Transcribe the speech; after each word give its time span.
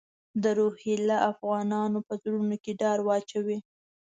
د 0.43 0.43
روهیله 0.57 1.17
افغانانو 1.31 1.99
په 2.07 2.13
زړونو 2.21 2.55
کې 2.63 2.71
ډار 2.81 2.99
واچوي. 3.07 3.57